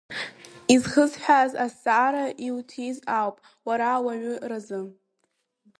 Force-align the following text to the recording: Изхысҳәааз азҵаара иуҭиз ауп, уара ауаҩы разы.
Изхысҳәааз 0.73 1.51
азҵаара 1.63 2.25
иуҭиз 2.47 2.97
ауп, 3.19 3.37
уара 3.67 3.85
ауаҩы 3.95 4.35
разы. 4.49 4.81